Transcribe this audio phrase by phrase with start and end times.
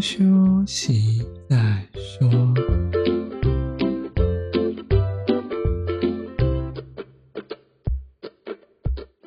[0.00, 0.24] 休
[0.66, 2.28] 息再说。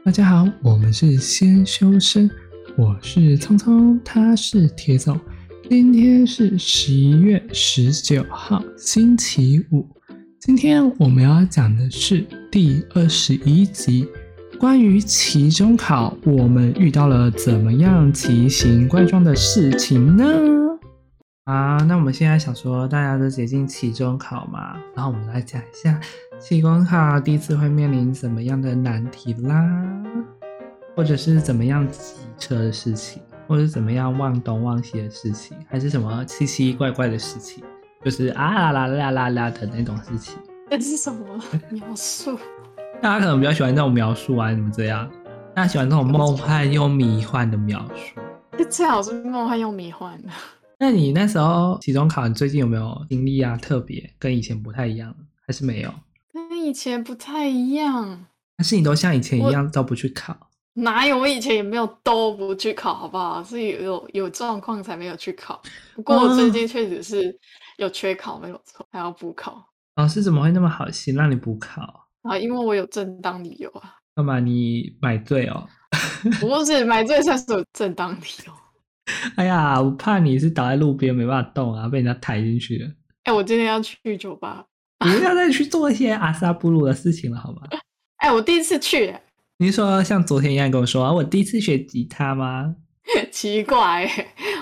[0.04, 2.30] 大家好，我们是先修身，
[2.78, 5.20] 我是聪聪，他是铁总。
[5.70, 9.88] 今天是十一月十九号，星期五。
[10.40, 14.08] 今天我们要讲的是第二十一集。
[14.60, 20.61] 关于期中考，我们遇到了怎么样奇形怪状的事情呢？
[21.46, 26.00] 啊，那我们现在想说，大家都接近期中考嘛，然后我们来讲一下
[26.40, 29.68] 期中考第一次会面临怎么样的难题啦，
[30.96, 37.64] 或者是怎么样挤车的事情，或者是怎么样忘东忘西的事情，还是什么奇奇怪怪的事情，
[38.06, 40.38] 就是啊啦啦啦啦啦的那种事情。
[40.70, 41.26] 这是什么
[41.72, 42.38] 描述？
[43.02, 45.10] 大家可能比较喜欢这种描述啊，怎么这样？
[45.56, 48.22] 大家喜欢这种梦幻又迷幻的描述。
[48.70, 50.30] 最好是梦幻又迷幻的。
[50.82, 53.56] 那你那时候期中考，你最近有没有经历啊？
[53.56, 55.16] 特别跟以前不太一样，
[55.46, 55.94] 还是没有？
[56.34, 58.26] 跟以前不太一样。
[58.58, 60.36] 还是你都像以前一样都不去考？
[60.74, 61.20] 哪有？
[61.20, 63.44] 我以前也没有都不去考，好不好？
[63.44, 65.62] 是有有有状况才没有去考。
[65.94, 67.40] 不过我最近确实是
[67.78, 69.64] 有缺考，没有错，还要补考。
[69.98, 72.08] 老师怎么会那么好心让你补考？
[72.24, 73.98] 啊，因为我有正当理由啊。
[74.16, 74.40] 干嘛？
[74.40, 75.70] 你买醉哦？
[76.40, 78.54] 不是买醉算是有正当理由。
[79.36, 82.88] 哎呀，我怕你是倒在路边没办法动啊，被人家抬进去了。
[83.24, 84.66] 哎、欸，我今天要去酒吧，
[85.06, 87.62] 你不要再去做一些阿萨布鲁的事情了，好吗？
[88.18, 89.14] 哎、欸，我第一次去。
[89.58, 92.76] 你是说像昨天一样跟我说，我第一次学吉他吗？
[93.32, 94.10] 奇怪，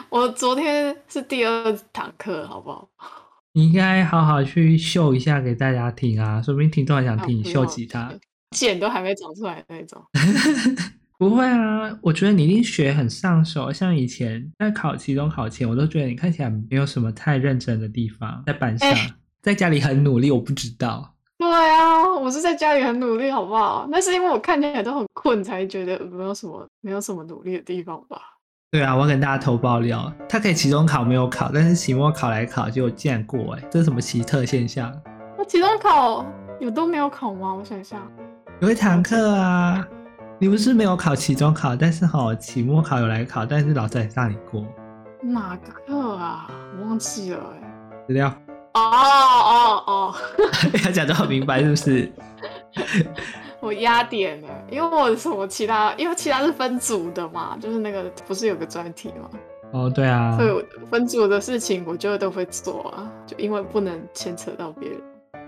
[0.10, 2.90] 我昨天是第二堂课，好不好？
[3.54, 8.14] 你应该好好去秀一下给大家听啊，说不定听众还想听你秀吉他，
[8.52, 10.02] 茧都还没长出来那种。
[11.20, 13.74] 不会啊，我觉得你一定学很上手。
[13.74, 21.14] 像以前在考期中考前，我都觉得你看起来没有什么太认真的地方，在班上，欸、在家里很努力，我不知道。
[21.38, 23.86] 对啊，我是在家里很努力，好不好？
[23.92, 28.22] 那是因为我看起来都很困，才觉得没有什么没有什么努力的地方吧。
[28.72, 34.90] 对啊，我要跟大家偷爆料，他可以期中考没有考，但是期末考来考就竟然过，哎，这是什么奇特现象？
[35.38, 36.26] 那期中考
[36.62, 37.54] 有都没有考吗？
[37.54, 38.02] 我想一下，
[38.62, 39.86] 有一堂课啊，
[40.42, 44.66] 你不是没有考期中考，但是好期末考有来考，但是老师还让你过。
[45.22, 46.50] 哪个课啊？
[46.80, 48.34] 我忘记了，哎，资料。
[48.74, 50.16] 哦哦哦，
[50.86, 52.10] 要讲得很明白是不是？
[53.60, 59.30] 我压点了，因为我什么其他，因为其他是分组的嘛，就是那个不是有个专题嘛。
[59.74, 60.38] 哦，对啊。
[60.38, 64.98] 所以我分组的事情，我就都会做啊，就因为不能牵扯到别人。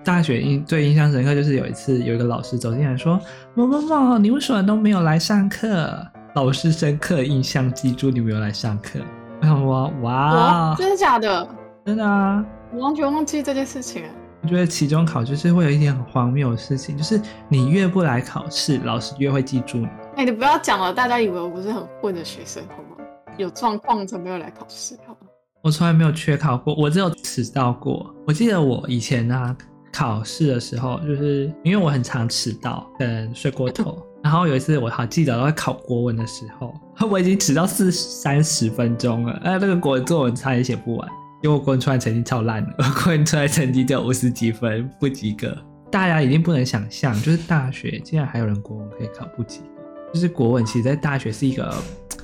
[0.03, 3.19] 大学印最印象深刻就是有一次有一个老师走进来说
[3.53, 8.99] ：“某某某，你为什么都没有来上课？”老师深刻印象记住你没有来上课。
[9.41, 11.47] 我想说，哇，真的假的？
[11.85, 14.03] 真的啊，我完全忘记这件事情。
[14.43, 19.85] 我觉得期中考就是会有一点很荒谬的事情，就是你越不来考试，老师越会记住你。
[19.85, 23.05] 哎、欸，你不要讲了，大家以为我不是很混的学生，好吗？
[23.37, 25.27] 有状况才没有来考试，好吗？
[25.61, 28.15] 我从来没有缺考过，我只有迟到过。
[28.25, 29.55] 我记得我以前呢、啊，
[30.01, 34.03] 考试的时候，就是因为我很常迟到，跟睡过头。
[34.23, 36.73] 然后有一次我好记得，我在考国文的时候，
[37.07, 41.07] 我已经迟到四三十分钟了，哎，那个国文作文差点写不完。
[41.43, 45.55] 因为我国文出来成绩超烂的， 我国文出来成绩只有五十几分，不及格。
[45.91, 50.11] 大家一定不能想象，就是大学竟然还有人国文可以考不及格。
[50.13, 51.71] 就是国文其实，在大学是一个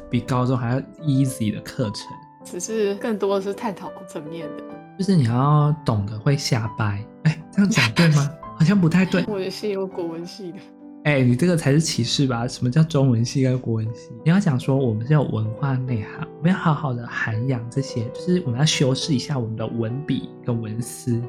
[0.09, 2.07] 比高中还要 easy 的课程，
[2.43, 4.63] 只是更多的是探讨层面的。
[4.97, 8.29] 就是你要懂得会瞎掰，哎，这样讲对吗？
[8.55, 9.25] 好像不太对。
[9.27, 10.59] 我也是有国文系的。
[11.05, 12.47] 哎、欸，你这个才是歧视吧？
[12.47, 14.11] 什么叫中文系跟国文系？
[14.23, 21.19] 你要讲说我们是有文化内涵，我们要好好的涵养这些，就是我们要修饰一下我们的文笔跟文思。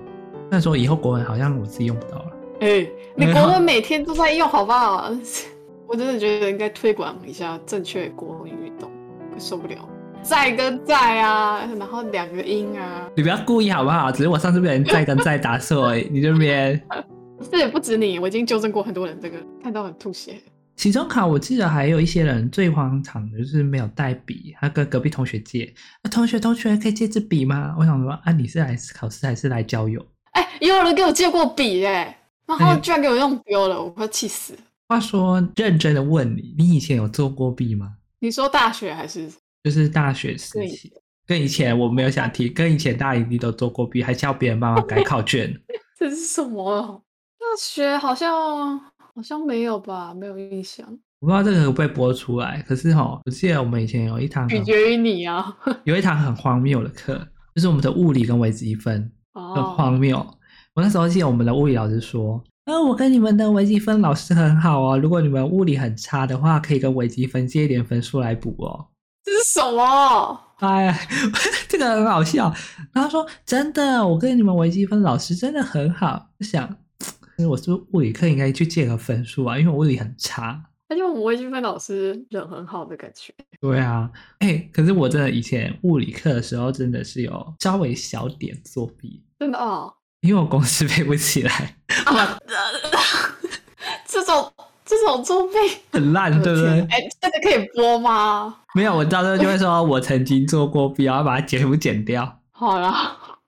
[0.50, 2.32] 那说以后国文好像我自己用不到了。
[2.60, 5.10] 哎、欸，你国文每天都在用，好不好？
[5.88, 8.90] 我真的觉得应该推广一下正确国文运动，
[9.38, 9.88] 受不了。
[10.22, 13.08] 在跟在啊，然后两个音啊。
[13.16, 14.12] 你不要故意好不好？
[14.12, 16.08] 只是我上次被人在跟在打错而已。
[16.12, 16.80] 你这边。
[17.50, 20.34] 这也不止你，我已经纠正过很多人，这个看到很吐血。
[20.74, 25.72] 期中考，我记得还有一些人最荒唐的就是没有带笔，他跟隔壁同学借。
[26.02, 27.74] 啊，同学，同学可以借支笔吗？
[27.78, 30.04] 我想说，啊，你是来考试还是来交友？
[30.32, 34.58] 哎，也有人给我借过笔哎，然后居然给我用丢了，哎、我快气死了。
[34.88, 37.94] 话说，认真的问你，你以前有做过弊吗？
[38.18, 39.28] 你说大学还是？
[39.68, 40.90] 就是大学时期，
[41.26, 45.54] 跟以前我没有想提，跟以前大一你都做过弊，还叫别人帮忙改 考卷。
[45.98, 47.02] 这是什么？
[47.38, 50.86] 大学好像好像没有吧，没有印象。
[51.20, 55.54] 我不知道这个会不会播出来，可是哈，我记得我们以前有一堂，取决于你啊，
[55.84, 57.18] 有一堂很荒谬的课，
[57.54, 60.16] 就是我们的物理跟微积分，很荒谬。
[60.16, 60.26] Oh.
[60.76, 68.86] 我那时候记得我们的物理老师说，啊，我跟你们的微积分老师很好哦，如果你们物理很差的话，可以跟微积分借一点分数来补哦。
[69.28, 70.40] 这是什么？
[70.58, 71.08] 哎，
[71.68, 72.52] 这个很好笑。
[72.92, 76.30] 然后说真的，我跟你们微积分老师真的很好。
[76.38, 76.68] 我想，
[77.48, 79.58] 我是不是物理课应该去借个分数啊？
[79.58, 80.64] 因为我物理很差。
[80.88, 83.32] 而且我们微积分老师人很好的感觉。
[83.60, 84.10] 对啊，
[84.40, 89.22] 哎、欸，可是我真的以前物理课的时候真的是有稍微小点作弊。
[89.38, 89.92] 真的哦。
[90.22, 91.76] 因为我公式背不起来。
[92.06, 92.38] 啊、
[94.08, 94.52] 这种。
[94.88, 95.54] 这种作弊
[95.92, 96.80] 很烂，对不对？
[96.88, 98.56] 哎，这个可以播吗？
[98.74, 102.40] 没有，我到时候就会说我曾经做过弊，然后把它全部剪掉。
[102.52, 102.94] 好了，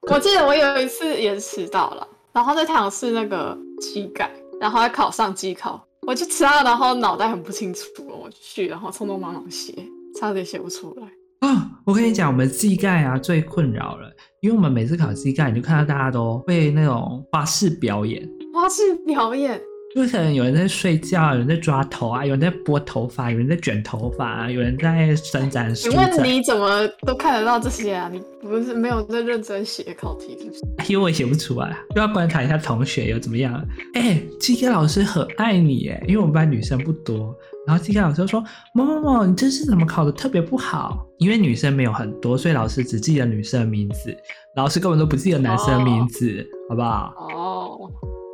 [0.02, 9.74] 我记得我有一次也迟到了，然后那堂是那个机改，然后还考上机考，我就迟到了，然后脑袋很不清楚，我去，然后匆匆忙忙写，
[10.20, 11.06] 差点写不出来。
[11.48, 14.10] 啊、哦，我跟你讲，我们机盖啊最困扰了，
[14.42, 19.58] 因为我们每次考机盖，你就看到大家都被那种花式表演，花式表演。
[19.94, 25.74] 就可能有人在睡觉，有人在抓头啊，有人在拨头发，有人在卷头发啊，有人在伸展。
[25.74, 28.08] 请问你怎么都看得到这些啊？
[28.12, 30.60] 你不是没有在认真写考题是不是？
[30.92, 33.52] 因为我也写不出来，就要观察一下同学又怎么样。
[33.94, 37.34] 哎、欸，基概老师很爱你哎，因为我们班女生不多。
[37.66, 38.42] 然后基概老师就说
[38.74, 41.06] ：“某某某，你这次怎么考的特别不好？
[41.18, 44.16] 因为女生没有很多，所以老师只记得女生的名字，
[44.56, 47.39] 老师根本都不记得男生的名字，哦、好不好？”哦。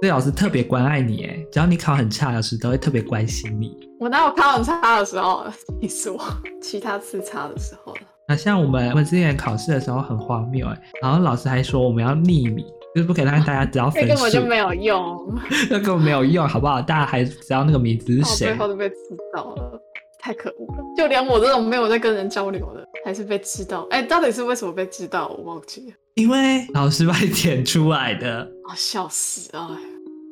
[0.00, 3.74] 所以老师特别关爱你，哎，只要你考很差，老师都会特别关心你。
[3.98, 5.44] 我哪有考很差的时候？
[5.80, 6.20] 你说
[6.60, 7.94] 其他次差的时候。
[8.28, 14.08] 那像我们我们之前考试的时候很荒谬，哎，然后老师还说我们要匿名，就是不可以让大家知道 分数。
[14.08, 15.34] 根本就没有用，
[15.70, 16.82] 那根本没有用，好不好？
[16.82, 18.46] 大家还知道那个名字是谁？
[18.48, 18.96] 最后都被知
[19.34, 19.80] 道了，
[20.26, 20.82] 太可恶了！
[20.96, 23.86] 就连我这种没有在跟人交流的，还是被知道。
[23.90, 25.28] 哎，到底是为什么被知道？
[25.28, 25.94] 我忘记了。
[26.14, 29.78] 因为老师把你点出来的，啊、哦，笑死啊！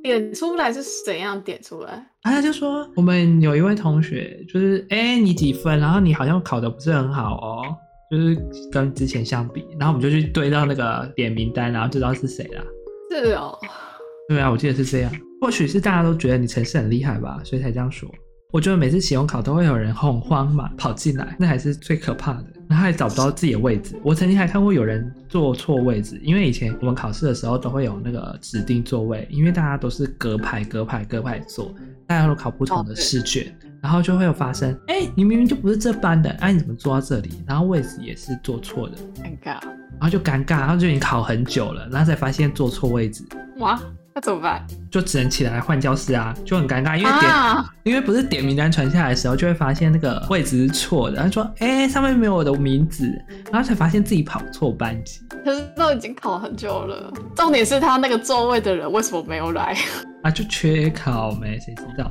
[0.02, 1.92] 点出来是怎样点出来？
[2.22, 5.78] 啊，他就说我们有一位同学，就是哎、欸，你几分？
[5.78, 7.62] 然后你好像考得不是很好哦，
[8.10, 8.36] 就是
[8.72, 12.64] 跟之前相比，然后我们就去对到那个点名单，然后就知道是谁了。
[13.12, 13.56] 是哦，
[14.28, 15.12] 对啊，我记得是这样。
[15.40, 18.10] 或许是大家都觉得你城市很厉害吧，所以才这样说。
[18.54, 22.44] 我觉得每次期中考都会有人恐慌嘛，跑进来，那还是最可怕的。
[22.68, 23.98] 然后还找不到自己的位置。
[24.04, 31.74] 我曾经还看过有人坐错位置，因为以前我们考试的时候都会有那个指定座位，因为大家都是隔排、隔排、隔排坐，
[32.06, 33.52] 大家都考不同的试卷，
[33.82, 37.42] 然后就会有发生，哎，你明明就不是这班的，哎，你怎么坐到这里？
[37.48, 39.60] 然后位置也是坐错的，尴尬。
[39.98, 43.24] 然后就尴尬，然后就已经考很久了，然后才发现坐错位置。
[43.58, 43.80] 哇！
[44.14, 44.64] 那怎么办？
[44.92, 51.16] 就只能起来换教室啊，就很尴尬，因为点，啊、因为不是点名单传下来的时候，就会发现那个位置是错的。
[51.20, 53.10] 他说：“哎、欸，上面没有我的名字。”
[53.50, 55.20] 然后才发现自己跑错班级。
[55.44, 59.76] 可是都已经考很久了，重点是他那个座位的人为什么没有来？
[60.22, 61.58] 啊，就缺考没？
[61.58, 62.08] 谁知道？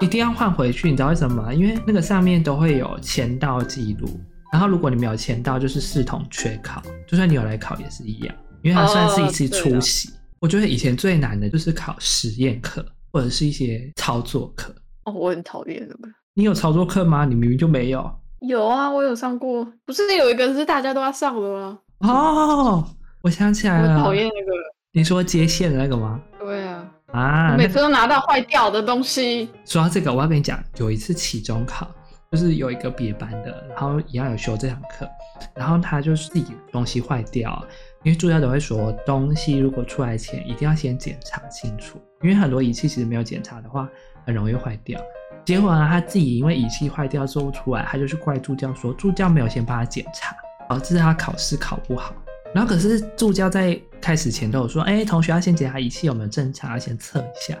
[0.00, 1.52] 一定要换回去，你知道为什么吗？
[1.52, 4.08] 因为那个上面都会有签到记录，
[4.50, 10.08] 然后如果你没有签到，就是视同缺考，就算你有来考也是一样，因为它算是一次出席。
[10.08, 14.74] 哦我觉得以前最难的就是考实验课或者是一些操作课
[15.04, 16.12] 哦，我很讨厌那个。
[16.34, 17.24] 你有操作课吗？
[17.24, 18.10] 你明明就没有。
[18.40, 21.78] 有啊，我有上过，不是有一个是大家都要上的吗？
[22.00, 22.86] 哦，
[23.22, 24.52] 我想起来了，我讨厌那个。
[24.92, 26.20] 你说接线的那个吗？
[26.38, 26.92] 对啊。
[27.12, 29.48] 啊，每次都拿到坏掉的东西。
[29.64, 31.88] 说到这个，我要跟你讲，有一次期中考，
[32.30, 35.08] 就是有一个别班的，然后一样有修这堂课，
[35.54, 37.64] 然后他就是自己东西坏掉。
[38.02, 43.88] 因为助教都会说，东西如果出来前一定要先检查清楚，因为很多仪器其实没有检查的话，
[44.24, 45.00] 很容易坏掉。
[45.44, 50.36] 结果呢，他自己因为仪器坏掉做不出来，他就去怪助教说，助教没有先帮他检查，
[50.68, 52.14] 导致他考试考不好。
[52.54, 57.58] 然后可是助教在开始前都有说，哎，同学要先检查仪器有没有正常，要先测一下。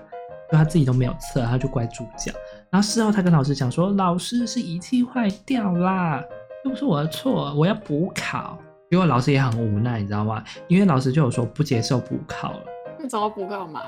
[0.50, 2.32] 就他自己都没有测，他就怪助教。
[2.70, 6.22] 然后事后他跟老师讲说，老师是仪器坏掉啦，
[6.64, 8.56] 又不是我的错，我要补考。
[8.90, 10.42] 结果老师也很无奈，你知道吗？
[10.68, 12.62] 因为老师就有说不接受补考了。
[12.98, 13.82] 那找补考嘛？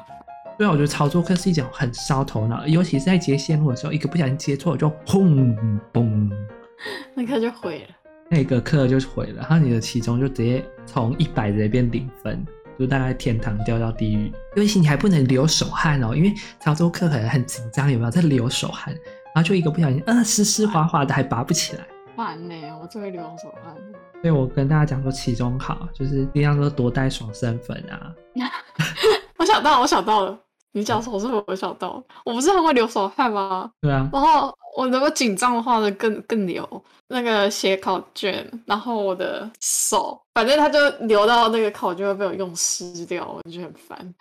[0.58, 5.56] 对啊，我觉得操作课是一种很烧头脑，尤其是在接线路的时候，一个不小心接错就轰
[5.92, 6.28] 嘣，
[7.14, 7.94] 那课就毁了。
[8.28, 12.44] 那个课就毁了，然后你的期中就直接从一百直接变零分，
[12.76, 14.32] 就大概天堂掉到地狱。
[14.56, 18.92] 尤其你还不能流手汗哦，因为操作课可能很紧张，有没有在流手汗？
[19.34, 21.86] 然后就一个不小心，呃，湿湿滑滑的，还拔不起来。
[22.18, 23.72] 烦呢，我最会流手汗。
[24.20, 28.12] 所以我跟大家讲说，期中考就是尽量说多带爽身粉啊。
[29.38, 30.36] 我想到，我想到了，
[30.72, 33.70] 你讲手势，我想到，我不是很会流手汗吗？
[33.80, 34.10] 对啊。
[34.12, 44.14] 然后我如果紧张的话呢，更更流那个写考卷，然后我的手，反正它就流到那个考卷会被我用湿掉，我就觉得很烦。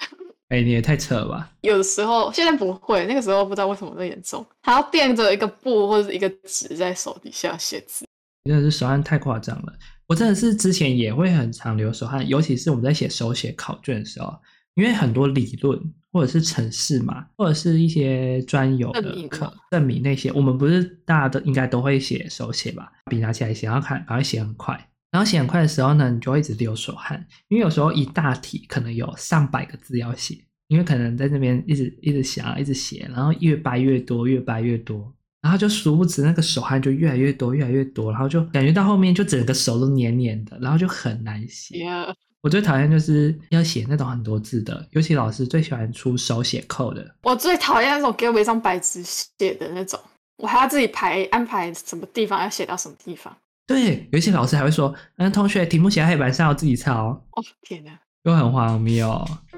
[0.49, 1.51] 哎、欸，你也太扯了吧！
[1.61, 8.05] 有的时候现在不会，那个时候不知道为什么那么严重，还要垫着一个布或者一个纸在手底下写字。
[8.45, 9.73] 真的是手汗太夸张了，
[10.07, 14.33] 我真的是之前也会很常流手汗，尤其是我们在写手写考卷的时候，
[14.75, 15.77] 因为很多理论
[16.13, 22.89] 或者是程式嘛，或者是一些专有的课证明那些，我们不是大家都应该都会写手写吧？
[23.09, 24.89] 笔拿起来写，然后看，反而写很快。
[25.11, 30.37] 然后写很快的时候呢，你就会一直流手汗，因为有时候一大题可能有上百个字要写，
[30.67, 41.75] 因为可能在这边一直一直写啊，一直写，然后越掰越多，越掰越多，然后就殊不知那个手汗就越来越多，越来越多，然后就感觉到后面就整个手都黏黏的，然后就很难写。
[41.77, 42.13] Yeah.
[42.41, 47.15] 我最讨厌就是要写那种很多字的，尤其老师最喜欢出手写扣的。
[47.23, 49.99] 我最讨厌那种给我一张白纸写的那种，
[50.37, 53.35] 我还要自己排安排什么地方要写到什么地方。
[53.67, 57.91] 对，有些老师还会说：“嗯，同学，题目写在黑板上，要自己抄。”哦，天哪，
[58.23, 59.09] 又很荒谬。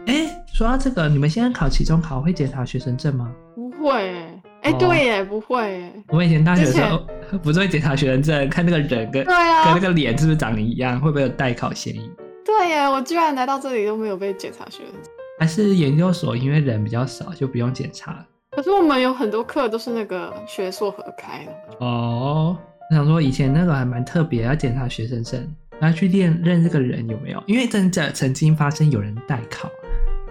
[0.08, 3.32] 哎，说到这个，你们现在考期中考会检查学生证吗？
[3.54, 4.25] 不会。
[4.63, 5.94] 哎，对耶，不会。
[6.08, 7.06] 我们以前大学的时候
[7.44, 12.12] 不是会检查学生证，看那个人跟对啊，跟那个脸是不是长得一样，会不会有代考嫌疑？
[12.44, 15.04] 对耶，我居然来到这里都没有被检查学生证。
[15.39, 18.25] 还是研究所因为人比较少，就不用检查。
[18.51, 21.51] 可是我们有很多课都是那个学硕合开的。
[21.86, 22.58] 哦。
[22.91, 25.48] 我想说，以前那个还蛮特别，要检查学生证，
[25.79, 29.69] 然后去练认这个人有没有，因为真的曾经发生有人代考，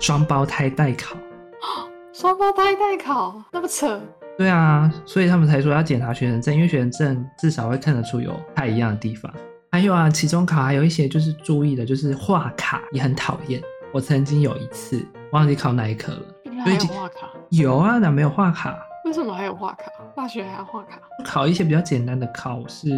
[0.01, 1.17] 双胞胎代考，
[2.13, 4.01] 双胞胎代考那么扯？
[4.37, 9.33] 对啊，所以他们才说要检查学生证，因为学生证至少会看得出有不太一样的地方。
[9.71, 13.63] 还有啊，期中考还有一些就是注意的，就是画卡也很讨厌。
[13.93, 15.01] 我曾经有一次
[15.31, 16.23] 忘记考哪一科了，
[16.65, 17.31] 还有画卡？
[17.51, 18.77] 有啊，哪没有画卡？
[19.09, 19.91] 为什么还有画卡？
[20.15, 21.01] 大学还要画卡？
[21.25, 22.91] 考一些比较简单的考试，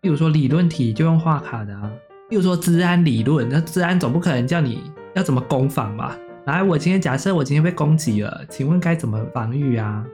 [0.00, 1.90] 比如说理论题就用画卡的啊。
[2.30, 6.16] 比如说治安理论，那治安总不可能叫你要怎么攻防吧？
[6.46, 10.04] 来，我今天假设我今天被攻击了，请问该怎么防御啊？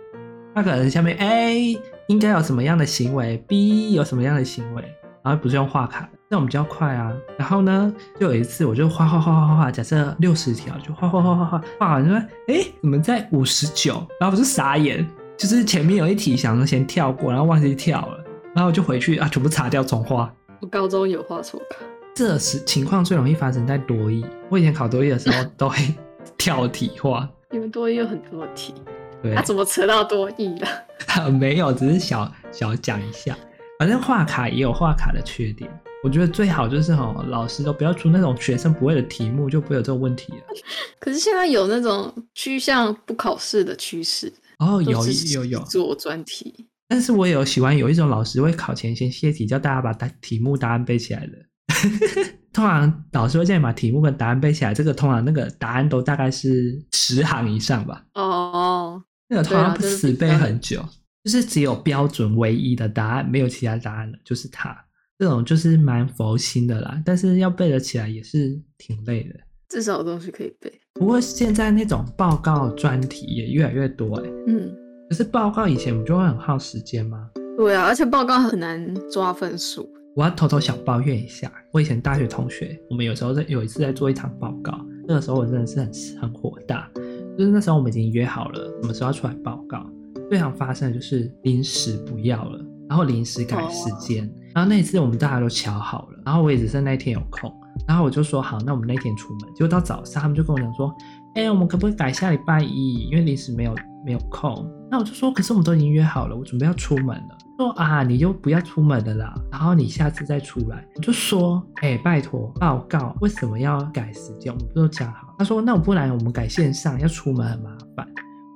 [0.54, 4.82] 那可能下面 A 应该有什么样的行为，B 有什么样的行为，
[5.22, 7.12] 然后不是用画卡的，这种比较快啊。
[7.36, 13.94] 然后呢，就有一次我就画画画画画画，假设六十条就画画画画画，画完就说，哎，怎么在五十九？
[14.18, 15.06] 然后我就傻眼。
[15.36, 18.24] 就是前面有一题想说先跳过，然后忘记跳了，
[18.54, 20.32] 然后就回去啊，全部擦掉重画。
[20.60, 21.78] 我高中有画错卡，
[22.14, 24.24] 这时情况最容易发生在多益。
[24.48, 25.76] 我以前考多益的时候都会
[26.38, 27.28] 跳题画。
[27.50, 28.74] 你们多益有很多题，
[29.22, 30.68] 对，他、啊、怎么扯到多益了？
[31.08, 33.36] 啊，没有，只是小小讲一下。
[33.78, 35.68] 反正画卡也有画卡的缺点，
[36.04, 40.38] 我觉得最好就是哦，老师都不要出那种学生不会的题目，就不会有这种问题了。
[41.00, 44.32] 可是现在有那种趋向不考试的趋势。
[44.58, 51.32] 哦，有有有做专题，但是我有喜欢有一种老师会考前先泄题，叫大家把答题目答案背起来的。
[52.52, 58.04] 通常老师会叫你把题目跟答案背起来，这个通常那个答案都大概是十行以上吧。
[58.14, 60.88] 哦，那个通常不死背很久，啊
[61.24, 64.76] 就是、就是只有标准唯一的答案，没有其他答案了，就是它。
[65.16, 69.40] 这种就是蛮佛心的啦，但是要背得起来也是挺累的。
[69.68, 70.80] 至少有东西可以背。
[71.00, 74.30] 不过现在那种报告专题也越来越多哎。
[74.46, 74.72] 嗯。
[75.08, 77.28] 可是报告以前不就会很耗时间吗？
[77.56, 79.88] 对啊，而且报告很难抓分数。
[80.14, 85.90] 我要偷偷小抱怨一下，我以前大学同学，我们有时候在有一次在做一场报告，那个时候我真的是很
[86.22, 86.88] 很火大，
[87.36, 89.84] 就是那时候我们已经约好了什么时候要出来报告，
[90.30, 97.52] 最常发生的就是临时不要了，然后临时改时间，哦，然后那一次我们大家都瞧好了，然后我也只剩那天有空。
[97.86, 99.52] 然后我就说好，那我们那天出门。
[99.54, 100.94] 结果到早上，他们就跟我讲说，
[101.34, 103.08] 哎、我们可不可以改下礼拜一？
[103.10, 104.70] 因为临时没有没有空。
[104.90, 107.38] 那我就说，可是我们都已经约好了，我准备要出门了。
[107.56, 110.84] 说啊，你就不要出门了啦，然后你下次再出来。
[110.96, 114.52] 我就说，哎、拜托，报告为什么要改时间？
[114.52, 115.34] 我们不都讲好？
[115.38, 118.06] 他说，那我不然我们改线上，要出门很麻烦。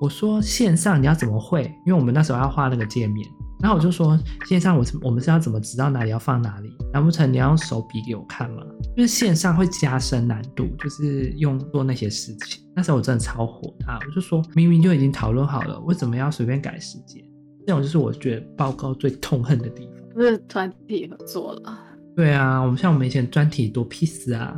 [0.00, 1.64] 我说线上你要怎么会？
[1.84, 3.26] 因为我们那时候要画那个界面。
[3.60, 6.72] 然后我就说，线上我我们是要怎么知道哪里要放哪里？
[6.92, 8.62] 难不成你要用手比给我看吗？
[8.96, 12.62] 就是线上会加深难度，就是用做那些事情。
[12.74, 17.22] 那时候我真的超火大，我就说明明就已经讨论好了，为什么要随便改时间？
[17.66, 19.94] 这种就是我觉得报告最痛恨的地方。
[20.14, 21.78] 不是团体合作了？
[22.16, 24.56] 对啊，我们像我们以前专题多屁事啊，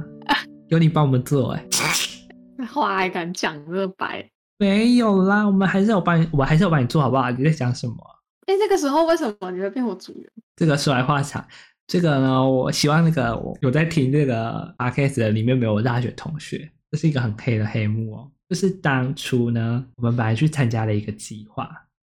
[0.68, 1.66] 有你帮我们做哎、
[2.58, 4.30] 欸，话还敢讲这白？
[4.58, 7.30] 没有啦，我们还是有帮你，我还是有帮你做好不好？
[7.30, 7.96] 你在讲什么？
[8.46, 10.30] 哎，那个时候为什么你会变我组员？
[10.56, 11.46] 这个说来话长。
[11.86, 18.30] 这个呢，我希望那个我有在听这个 podcast 的里面没有我大学同学，这是一个很黑的黑幕哦。
[18.48, 21.68] 就是当初呢，我们本来去参加了一个计划，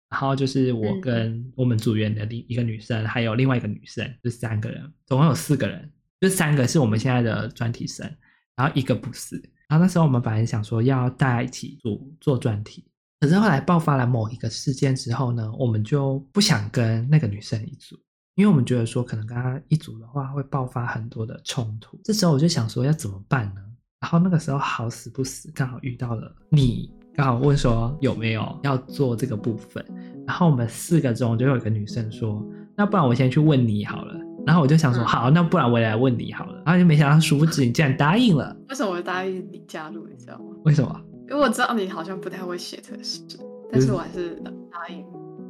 [0.09, 8.09] 然后就是我跟我们组员的另一个女生，还有另外一个女生，就三个人，总共有四个人，就三个是我们现在的专题生，
[8.55, 9.35] 然后一个不是。
[9.69, 12.83] 然后那时候我们本来想说要大家一起做做专题，
[13.19, 17.97] 可是后来爆发了某一个事件之后呢，我们就不想跟那个女生一组。
[18.35, 21.99] 因为我们觉得说，可能跟她一组的话会爆发很多的冲突。
[22.05, 23.61] 这时候我就想说，要怎么办呢？
[23.99, 29.85] 然后那个时候好死不死，刚好遇到了你，刚好问说有没有要做这个部分。
[30.25, 32.41] 然后我们四个中就有一个女生说，
[32.77, 34.15] 那不然我先去问你好了。
[34.47, 36.63] 然后我就想说，好，那不然我也来问你好了。
[36.65, 38.55] 然后就没想到，殊不知你竟然答应了。
[38.69, 40.07] 为什么我答应你加入？
[40.07, 40.55] 你知道吗？
[40.63, 41.01] 为什么？
[41.29, 43.21] 因为我知道你好像不太会写程式，
[43.71, 44.31] 但是我还是
[44.71, 45.05] 答应。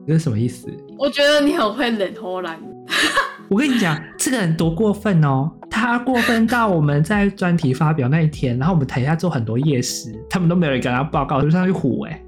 [0.05, 0.67] 这是什么意思？
[0.98, 2.59] 我觉得你很会冷偷懒。
[3.50, 5.50] 我跟你讲，这个人多过分哦！
[5.69, 12.21] 他过分到我们在专题发表那一天，然后我们台下做很多夜市，他们都没有人跟他报告，就上去唬哎。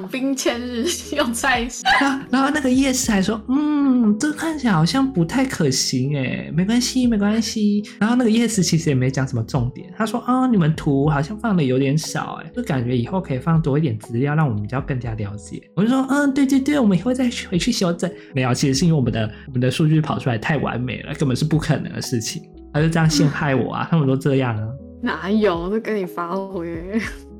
[0.00, 1.82] 养兵千日， 用在一时。
[2.30, 22.42] 然后那个夜市还说：“嗯，这看起来好像不太可行哎，没关系，没关系。”然后那个夜市其实也没讲什么重点，他说：“啊、哦，你们图好像放的有点少哎，就感觉以后可以放多一点资料，让我们比较更加了解。”我就说：“嗯，对对对，我们以后再回去修正。”没有，其实是因为我们的我们的数据跑出来太完美了，根本是不可能的事情。
[22.72, 23.88] 他就这样陷害我啊！
[23.90, 24.68] 他们都这样啊？
[25.02, 25.68] 哪有？
[25.68, 26.68] 都跟你发挥。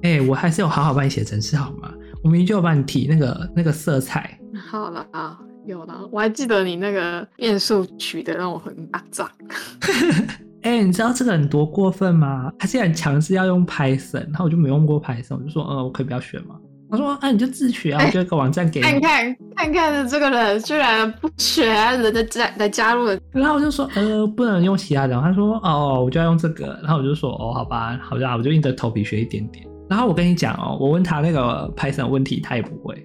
[0.03, 1.93] 哎、欸，我还是有好好帮你写程式好吗？
[2.23, 4.39] 我明明就有帮你提那个那个色彩。
[4.71, 9.29] 好了啊，有了，我还记得你那个变数取的让我很阿脏。
[10.63, 12.53] 哎、欸，你知道这个人多过分吗？
[12.59, 16.57] 他竟然强制要用 Python，然后我就没用过 Python，我就说，呃，我可以不要学吗？
[16.91, 18.85] 他说，啊，你就自学啊，我就个网站给你。
[18.85, 23.17] 看看看看，这个人居然不学，人家加来加入了。
[23.31, 25.19] 然后我就说，呃，不能用其他的。
[25.21, 26.79] 他说，哦，我就要用这个。
[26.83, 29.65] 然后我就说，哦，好吧，好吧，我就硬着头皮学一点点。
[29.91, 33.05] 然后我跟你讲哦，我问他那个 Python 问题，他也不会。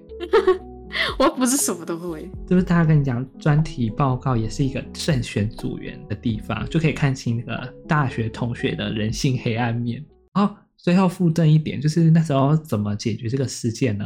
[1.18, 2.30] 我不是什么都不会。
[2.48, 10.05] 就是他跟你讲，专题报告也是一个慎选组员的地方，就可以看清那个大学同学的人性黑暗面。
[10.36, 14.05] 哦，最后附赠一点，就是那时候怎么解决这个事件呢？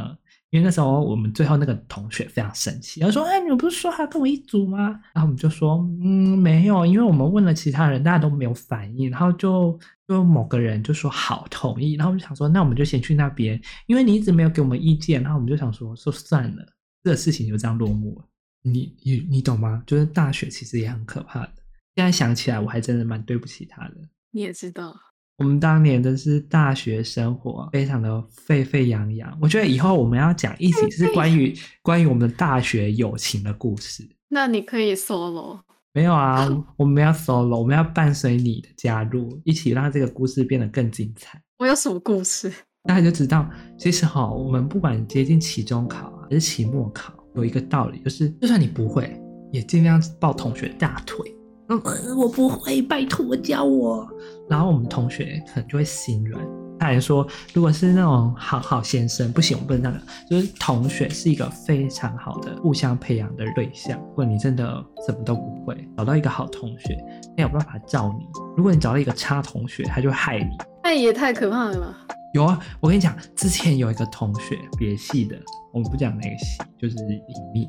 [0.50, 9.78] 因为那时候我们最后那个同学非常生气，他说：“哎，你们不是说好跟我一组吗？”然后我们就说：“嗯，没有，因为我们问了其他人，大家都没有反应，然后就。”
[10.10, 16.66] 就某个人就说好同意，然后我们想说，那我们就先去那边，因为你一直没有给我们意见，然后我们就想说，说算了，
[17.04, 18.24] 这个事情就这样落幕了。
[18.62, 19.80] 你你你懂吗？
[19.86, 21.52] 就是大学其实也很可怕的。
[21.94, 23.94] 现在想起来，我还真的蛮对不起他的。
[24.32, 24.96] 你也知道，
[25.40, 29.38] 我们当年的是大学生活，非常的沸沸扬扬。
[29.40, 34.06] 我觉得以后我们要讲一起是关于关于我们的大学友情的故事。
[34.28, 35.58] 那你可以 solo。
[35.94, 41.40] 没有啊， 我们要 solo，我们要伴随你的加入，一起让这个故事变得更精彩。
[41.56, 42.52] 我有什么故事？
[42.86, 43.48] 大家就知道，
[43.78, 49.18] 其实哈，我们不管接近期中考啊，还是期末考，有一个道理，就是就算你不会，
[49.52, 51.34] 也尽量抱同学大腿。
[51.70, 51.80] 嗯，
[52.18, 54.06] 我不会，拜托教我。
[54.50, 56.44] 然后我们同学可能就会心软。
[56.78, 60.00] 他还说，如果是那种好好先生，不行，我不能那个。
[60.30, 63.98] 就是同学是一个非常好的互相培养的对象。
[63.98, 66.96] 如果你真的什么都不会，找到一个好同学，
[67.36, 68.26] 他有办法罩你。
[68.56, 70.56] 如果你找到一个差同学，他就害你。
[70.82, 71.94] 那也太可怕了吧？
[72.32, 75.36] 有啊，我跟你讲，之前有一个同学，别系的，
[75.74, 77.68] 我们不讲哪个系，就是隐秘。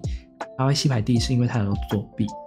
[0.57, 2.40] 他会系排第一，是因为他有作弊啊。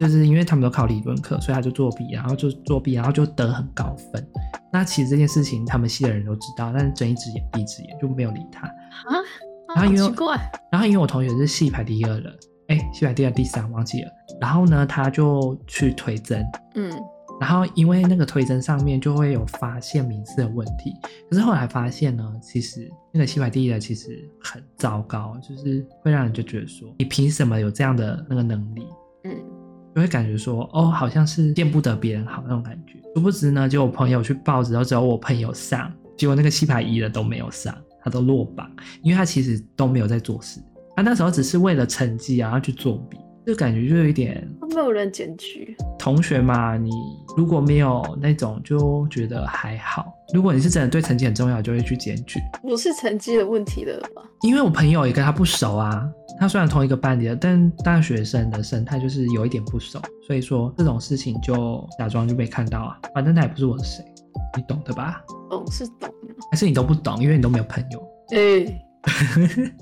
[0.00, 4.26] 就是因为他们都考理论课，所以他就作弊，然后就作弊，然后就得很高分。
[4.72, 8.66] 那其实这件事情他们系的人都知道，但是睁一只眼闭一只眼，就没有理他。
[8.66, 9.22] 啊，
[9.74, 10.14] 然后因为，
[10.70, 12.30] 然后因为我同学是系排第二了，
[12.68, 14.10] 哎，系排第二、第三忘记了。
[14.40, 16.90] 然后呢，他就去推甄，嗯，
[17.40, 20.92] 然后因为那个推甄上面就会有发现名次的问题，
[21.30, 28.84] 可是后来发现呢，其实那个系排第一的其实很糟糕，就是会让人就觉得说，你凭什么有这样的那个能力？
[29.94, 32.94] 就会感觉说，哦，好像是见不得别人好那种感觉。
[33.14, 38.68] 殊不知呢，就我朋友去报，然后只有我朋友上，结果那个系排一的都没有上，他都落榜，
[39.02, 40.60] 因为他其实都没有在做事，
[40.96, 43.18] 他那时候只是为了成绩然后去作弊。
[43.46, 45.76] 就感觉就有一点，没有人检举。
[45.98, 46.90] 同学嘛，你
[47.36, 50.12] 如果没有那种，就觉得还好。
[50.32, 52.40] 如果你是真的对成绩很重要，就会去检举。
[52.62, 54.22] 不是成绩的问题了吧？
[54.42, 56.08] 因为我朋友也跟他不熟啊。
[56.40, 62.98] 他虽然同一个班里的，但大学生的生态就是有一点不熟，所以说这种事情就假装就没看到啊。
[63.14, 64.02] 反正他也不是我的谁，
[64.56, 65.22] 你懂的吧？
[65.50, 66.10] 懂是懂，
[66.50, 68.02] 还是你都不懂，因为你都没有朋友。
[68.30, 68.80] 哎、欸。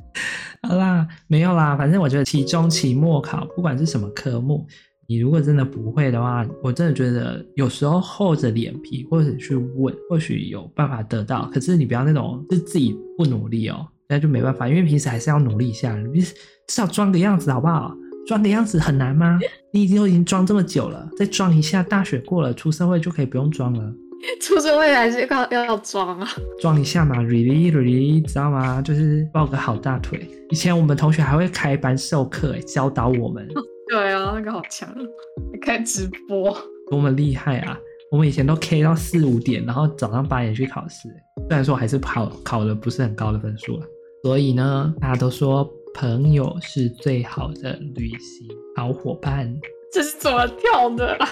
[0.69, 4.65] 好啦，没有啦，反正我觉得期中、期末考，不管是什么科目，
[5.09, 11.51] 你如果真的不会的话，我真的觉得有时候厚着脸皮或者去问，或许有办法得到。
[11.53, 16.33] 可是你不要那种是自己不努力哦，那就没办法，因为平时还是要努力一下，你至
[16.69, 17.93] 少装个样子好不好？
[18.25, 19.41] 装个样子很难吗？
[19.73, 23.93] 你已经都已经装这么久了，再装一下，大学过了，出社会就可以不用装了。
[24.41, 26.29] 出社会还是要要装啊？
[26.61, 28.81] 装一下嘛，really really，知道吗？
[28.83, 30.29] 就是抱个好大腿。
[30.51, 33.47] 以前我们同学还会开班授课，教导我们。
[33.89, 34.89] 对啊，那个好强，
[35.61, 36.57] 开直播，
[36.91, 37.79] 多么厉害啊！
[38.11, 41.09] 我们以前都 K 到四五点，然后早上八点去考试。
[41.49, 43.87] 虽然说还是考考的不是很高的分数了，
[44.23, 45.69] 所以呢，大家都说。
[45.95, 49.55] 朋友是最好的旅行好伙伴，
[49.93, 51.29] 这是怎么跳的啊？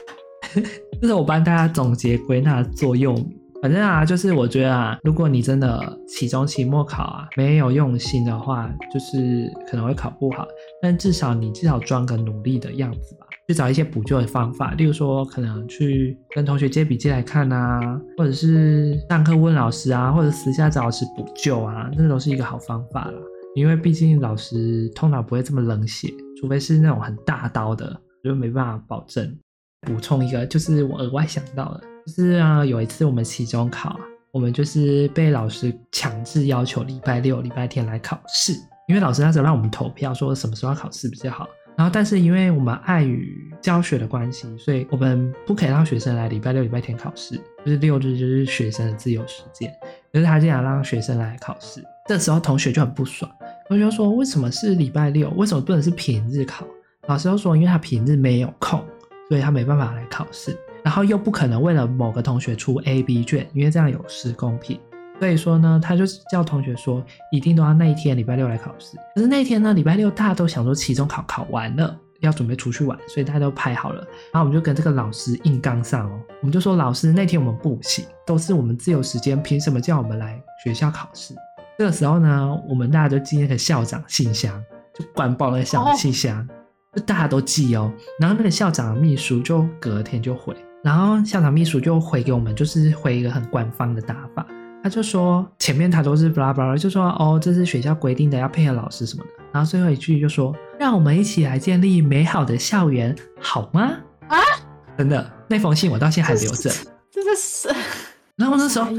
[1.00, 3.36] 这是我帮大家总结归纳座右铭。
[3.62, 10.46] 反正啊，就是我觉得啊，如果你真的期中、期末考啊没有用心的话，就是可能会考不好。
[10.80, 23.18] 但至少你至少装个努力的样子吧，去找一些补救的方法，例如说可能去跟同学借笔记来看啊，或者是上课问老师啊，或者私下找老师补救啊，这都是一个好方法啦。
[23.54, 26.08] 因为毕竟老师通常不会这么冷血，
[26.40, 29.36] 除非是那种很大刀的，就没办法保证。
[29.82, 33.98] 补充一个，就是我额外想到的，就是啊，有一次我们期中考，
[34.30, 38.52] 我们就是被老师强制要求礼拜六、礼拜天来考试，
[38.86, 41.48] 因为老师那时候让我们投票说什么时候考试比较好。
[41.76, 49.72] 然后，但是因为我们碍于教学的关系，所以我们不可以让学生来礼拜六、礼拜天考试，就是六日就是学生的自由时间，
[50.12, 51.82] 可是他竟然让学生来考试。
[52.06, 53.30] 这时候同学就很不爽，
[53.66, 55.30] 同学说：“为什么是礼拜六？
[55.30, 56.66] 为什么不能是平日考？”
[57.08, 58.84] 老师就说：“因为他平日没有空，
[59.30, 60.54] 所以他没办法来考试。
[60.82, 64.78] 然后又不可能为了某个同学出 A、B 卷，因为这样有失公平。
[65.20, 68.96] 所以说呢，他就叫同学说，一定都要那一天礼拜六来考试。
[69.14, 74.02] 可是那天呢，礼拜六大家都想说期中考考完了，要准备出去玩，所以大家都排好了。
[74.32, 81.34] 然后我们就跟这个老师硬刚上哦，我们就说老师那天我们不行，都是我们自由时间，凭什么叫我们来学校考试？”
[81.78, 84.62] 这个时候呢，我们大家就进那个校长信箱，
[84.98, 86.48] 就灌爆那个校长信箱，
[86.94, 87.92] 就大家都寄哦。
[88.18, 94.46] 然后那个校长的秘书就隔天就回，然后校长秘书就回给我们，就是回一个很官方的打法。
[94.82, 99.30] 他就说前面他都是巴拉巴拉，就说哦，这是学校规定的，要配合老师什么的。
[99.52, 103.92] 然后最后一句就说，让我们一起来建立美好的校园，好吗？
[104.28, 104.38] 啊，
[104.96, 106.70] 真的，那封信我到现在还留着。
[107.10, 107.68] 真的是，
[108.36, 108.90] 然后 那时候，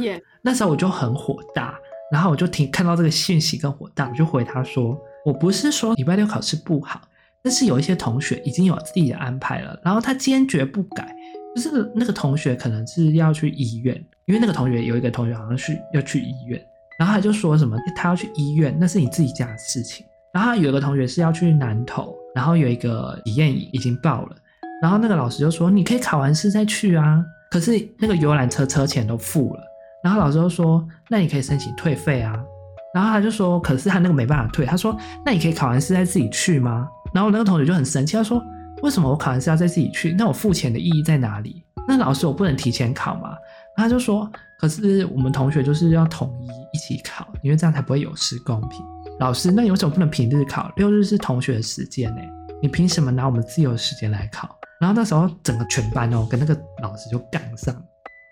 [0.44, 1.76] 那时候我就很火大。
[2.12, 7.00] 然后我就听看到这个信息更火大，我就回他说：“我不是说礼拜六考试不好，
[7.44, 11.16] 但是有一些同学已经有自己的安排了，然后他坚决不改。
[11.54, 13.94] 就是那个同学可能是要去医院，
[14.26, 16.58] 因为那个同学有一个同学好像是要去医院，
[16.98, 20.06] 然后他就说什么他要去医院，那是你自己家的事情。
[20.34, 24.36] 然后有一个同学是要去南投，然后有一个体验已经报了，
[24.82, 29.62] 然后那个老师就说你可以考完试再去啊，可是那个游览车车钱都付了。”
[30.06, 32.42] 然后老师就说：“那你可以申请退费啊。”
[32.96, 38.42] 然后他就说：“可是他那个没办法退。”他说：“那你可以考完试再自己去吗？”然后那个同学就很生气，他说
[38.84, 40.14] ：“为什么我考完试要再自己去？
[40.18, 41.64] 那我付钱的意义在哪里？
[41.88, 43.36] 那老师我不能提前考吗？”
[43.76, 48.80] 他就说：“可是我们同学就是要统一一起考，因为这样才不会有失公平。”
[49.20, 50.72] 老师，那你为什么不能平日考？
[50.76, 52.22] 六日是同学的时间呢？
[52.62, 54.56] 你凭什么拿我们自由的时间来考？
[54.80, 57.76] 然后那时候整个全班哦跟那个老师就杠上。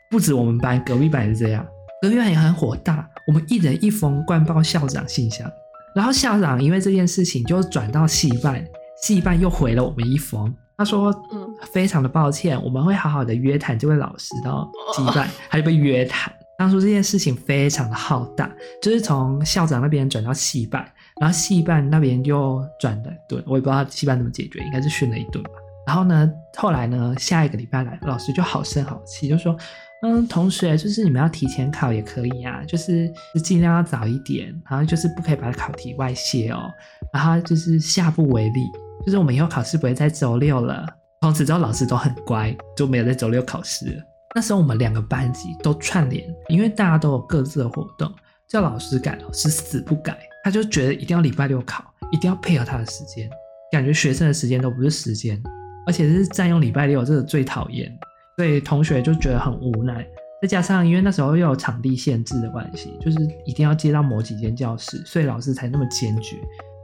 [0.09, 1.65] 不止我们班，隔壁班也是这样。
[2.01, 5.47] 隔壁班也很火大，我们一人一封灌爆校长信箱，
[5.95, 8.63] 然后校长因为这件事情就转到系办，
[9.02, 16.32] 系办又回了我们一封，他说：“嗯，非常的抱歉，我们会好好的约谈这位老师到系办，还被约谈。
[16.58, 20.86] 当初这件事情非常的浩大，就是从校长那边转到系办，
[21.19, 25.52] 然后系办那边就转了一顿，我也不知道系办怎么解决，应该是训了一顿吧。
[25.88, 29.58] 然后呢，后来呢，下一个礼拜来，老师就好声好气就说。”
[30.01, 33.12] 嗯，同学，就是你们要提前考也可以啊，就是
[33.43, 36.71] 尽量要早一点，然后就是不可以把考题外泄哦，
[37.12, 38.71] 然后就是下不为例，
[39.05, 40.88] 就是我们以后考试不会在周六了。
[41.21, 44.03] 从此之后，老师都很乖，就没有在周六考试了。
[44.33, 48.09] 那时候我们两个班级都串联，因为大家都有各自的活动，
[48.47, 53.29] 叫老师改，老师死不改，他就觉得一定要礼拜六考，一定要配合他的时间，
[53.69, 55.41] 感觉学生的时间都不是时间，
[55.85, 57.91] 而且是占用礼拜六，这个最讨厌。
[58.39, 60.08] 所以同学就觉得很无奈，
[60.41, 66.38] 再加上因为那时候又有场地限制的关系，就是一定要接到某几间教室，所以老师才那么坚决。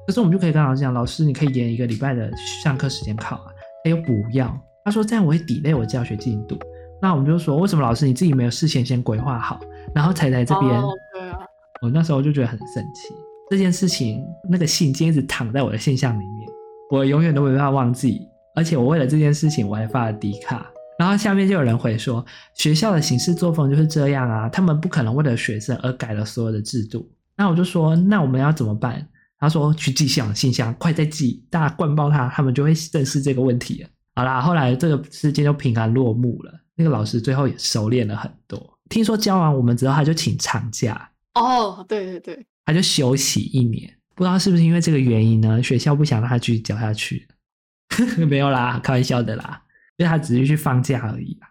[0.05, 2.29] 可是我们就可以跟老师讲，老师你可以延一个礼拜的
[2.61, 3.45] 上课时间考啊，
[3.85, 6.59] 他又不要，他说这样我会 delay 我教学进度。
[7.01, 9.57] 那我们就说，为什么老师你自己没有事先先规划好，
[9.93, 10.69] 然后才来这边？
[10.81, 11.39] 哦，对啊。
[11.81, 13.07] 我那时候就觉得很生气，
[13.49, 16.49] 这件事情那个信件一直躺在我的信箱里面，
[16.91, 18.29] 我永远都没办法忘记。
[18.55, 20.69] 而且我为了这件事情我还发了迪卡。
[20.97, 27.09] 然后下面就有人回说，学校的行事作风就是这样啊，他们不可能为了学生而改了所有的制度。
[27.35, 29.05] 那我就说，那我们要怎么办？
[29.37, 33.89] 他说去寄信信箱，快再寄，大家灌爆他，他们就会正视这个问题了。
[34.15, 36.53] 好啦，后来这个事件就平安落幕了。
[36.75, 38.79] 那个老师最后也收敛了很多。
[38.89, 41.11] 听说教完我们之后，他就请长假。
[41.33, 43.93] 哦，对对对，他就休息一年。
[44.15, 45.61] 不知道是不是因为这个原因呢？
[45.61, 47.27] 学校不想让他继续教下去。
[48.29, 49.61] 没有啦，开玩笑的啦。
[49.97, 51.47] 因为他只是去放假而已吧。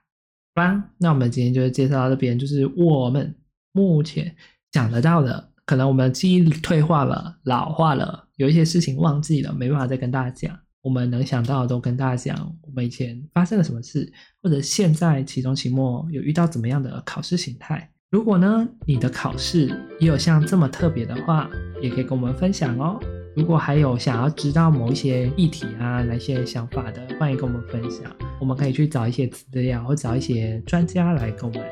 [0.55, 3.35] 好吧，那我们今天就介绍到这边，就是我们
[3.73, 4.35] 目前
[4.73, 10.59] 想得到的，可能我们记忆退化了、老化了，有一些事情忘记了，没办法再跟大家讲。
[10.83, 17.91] 我们能想到的都跟大家讲，我们以前发生了什么事，或者现在期中、期末有遇到怎么样的考试形态。
[18.11, 19.67] 如果呢，你的考试
[19.99, 21.51] 也有像这么特别的话，
[21.83, 23.01] 也可以跟我们分享哦。
[23.37, 28.05] 如果还有想要知道某一些议题啊，哪些想法的，欢迎跟我们分享。
[28.41, 31.65] 我们可以去找一些资料，或找一些专家来跟我们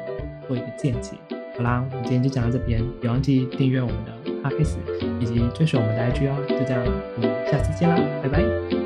[0.48, 1.12] 做一个见解。
[1.56, 4.78] 好啦，我们今天就讲到这边，别忘记订阅我们的 p o d c a s
[5.20, 6.36] 以及追随我们的 IG 哦。
[6.48, 6.84] 就这样，
[7.16, 8.81] 我们下次见啦，拜拜。